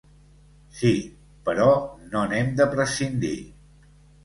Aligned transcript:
Sí, 0.77 0.93
però 1.51 1.67
no 2.15 2.25
n’hem 2.33 2.51
de 2.63 2.69
prescindir. 2.75 3.37